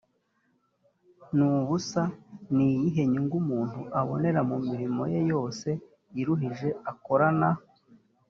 ni 1.35 1.43
ubusa 1.59 2.01
ni 2.55 2.65
iyihe 2.73 3.03
nyungu 3.11 3.35
umuntu 3.43 3.79
abonera 3.99 4.41
mu 4.49 4.57
mirimo 4.67 5.01
ye 5.13 5.21
yose 5.31 5.69
iruhije 6.19 6.69
akoranae 6.91 7.59